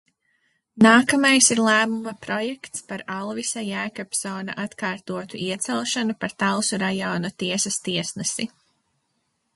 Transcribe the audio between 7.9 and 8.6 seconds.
tiesnesi"."